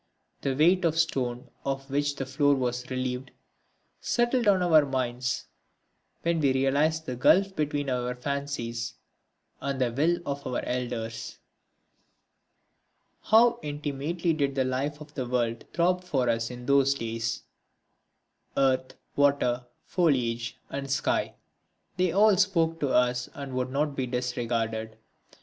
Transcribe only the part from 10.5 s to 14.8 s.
elders. How intimately did the